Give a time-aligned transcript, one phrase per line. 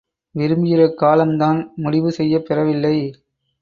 [0.35, 2.95] விரும்புகிற காலம் தான் முடிவு செய்யப் பெறவில்லை!